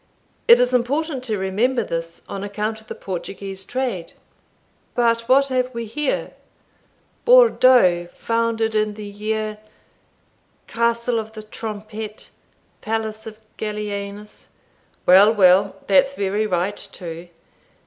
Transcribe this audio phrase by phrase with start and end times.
[0.47, 4.13] It is important to remember this, on account of the Portuguese trade
[4.95, 6.33] But what have we here?
[7.23, 9.59] Bourdeaux founded in the year
[10.65, 12.29] Castle of the Trompette
[12.81, 14.47] Palace of Gallienus
[15.05, 17.29] Well, well, that's very right too.